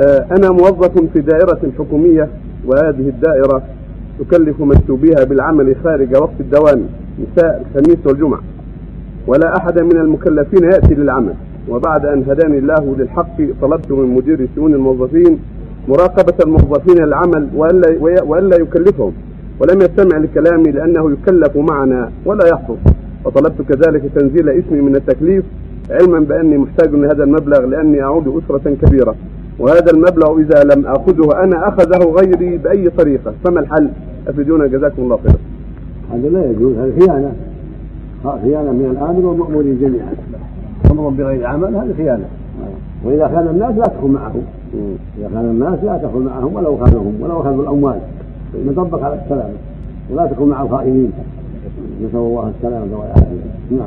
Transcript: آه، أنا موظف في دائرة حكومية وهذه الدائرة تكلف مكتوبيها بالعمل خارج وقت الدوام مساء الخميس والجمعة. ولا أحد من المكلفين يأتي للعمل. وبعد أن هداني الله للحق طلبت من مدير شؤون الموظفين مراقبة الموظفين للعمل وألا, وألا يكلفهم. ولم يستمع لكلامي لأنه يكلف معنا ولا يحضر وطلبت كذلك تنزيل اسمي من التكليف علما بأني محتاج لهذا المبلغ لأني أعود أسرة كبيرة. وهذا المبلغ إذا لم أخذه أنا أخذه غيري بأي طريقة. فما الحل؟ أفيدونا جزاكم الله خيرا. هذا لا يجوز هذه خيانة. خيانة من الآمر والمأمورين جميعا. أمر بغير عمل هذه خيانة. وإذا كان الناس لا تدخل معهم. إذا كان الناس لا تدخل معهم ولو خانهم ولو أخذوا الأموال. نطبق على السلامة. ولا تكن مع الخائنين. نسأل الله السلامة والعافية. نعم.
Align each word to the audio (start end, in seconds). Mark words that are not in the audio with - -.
آه، 0.00 0.26
أنا 0.38 0.50
موظف 0.50 1.12
في 1.12 1.20
دائرة 1.20 1.60
حكومية 1.78 2.28
وهذه 2.66 3.08
الدائرة 3.08 3.62
تكلف 4.20 4.60
مكتوبيها 4.60 5.24
بالعمل 5.24 5.76
خارج 5.84 6.16
وقت 6.16 6.40
الدوام 6.40 6.82
مساء 7.18 7.66
الخميس 7.76 8.06
والجمعة. 8.06 8.40
ولا 9.26 9.56
أحد 9.56 9.78
من 9.78 9.96
المكلفين 9.96 10.64
يأتي 10.64 10.94
للعمل. 10.94 11.34
وبعد 11.68 12.06
أن 12.06 12.24
هداني 12.28 12.58
الله 12.58 12.96
للحق 12.98 13.36
طلبت 13.62 13.92
من 13.92 14.14
مدير 14.14 14.48
شؤون 14.56 14.74
الموظفين 14.74 15.38
مراقبة 15.88 16.34
الموظفين 16.44 17.04
للعمل 17.04 17.48
وألا, 17.56 18.22
وألا 18.24 18.56
يكلفهم. 18.56 19.12
ولم 19.60 19.80
يستمع 19.80 20.18
لكلامي 20.18 20.70
لأنه 20.70 21.10
يكلف 21.12 21.56
معنا 21.56 22.10
ولا 22.26 22.46
يحضر 22.48 22.76
وطلبت 23.24 23.62
كذلك 23.68 24.02
تنزيل 24.14 24.48
اسمي 24.48 24.80
من 24.80 24.96
التكليف 24.96 25.44
علما 25.90 26.20
بأني 26.20 26.58
محتاج 26.58 26.94
لهذا 26.94 27.24
المبلغ 27.24 27.60
لأني 27.66 28.02
أعود 28.02 28.42
أسرة 28.44 28.76
كبيرة. 28.82 29.14
وهذا 29.58 29.90
المبلغ 29.94 30.38
إذا 30.38 30.64
لم 30.74 30.86
أخذه 30.86 31.44
أنا 31.44 31.68
أخذه 31.68 32.10
غيري 32.10 32.58
بأي 32.58 32.90
طريقة. 32.90 33.32
فما 33.44 33.60
الحل؟ 33.60 33.88
أفيدونا 34.28 34.66
جزاكم 34.66 35.02
الله 35.02 35.16
خيرا. 35.16 35.38
هذا 36.12 36.28
لا 36.28 36.50
يجوز 36.50 36.76
هذه 36.76 36.92
خيانة. 37.00 37.32
خيانة 38.22 38.72
من 38.72 38.88
الآمر 38.90 39.26
والمأمورين 39.26 39.78
جميعا. 39.80 40.12
أمر 40.90 41.08
بغير 41.08 41.46
عمل 41.46 41.76
هذه 41.76 41.94
خيانة. 41.96 42.24
وإذا 43.04 43.26
كان 43.26 43.48
الناس 43.48 43.74
لا 43.76 43.86
تدخل 43.86 44.08
معهم. 44.08 44.42
إذا 45.18 45.28
كان 45.34 45.44
الناس 45.44 45.78
لا 45.84 45.98
تدخل 45.98 46.18
معهم 46.18 46.54
ولو 46.54 46.76
خانهم 46.76 47.14
ولو 47.20 47.40
أخذوا 47.40 47.62
الأموال. 47.62 47.98
نطبق 48.66 49.04
على 49.04 49.20
السلامة. 49.24 49.54
ولا 50.10 50.26
تكن 50.26 50.48
مع 50.48 50.62
الخائنين. 50.62 51.12
نسأل 52.04 52.18
الله 52.18 52.52
السلامة 52.56 52.98
والعافية. 52.98 53.42
نعم. 53.70 53.80